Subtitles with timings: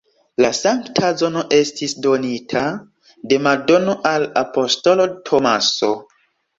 [0.43, 2.65] La sankta zono estis donita
[3.35, 5.97] de Madono al apostolo Tomaso.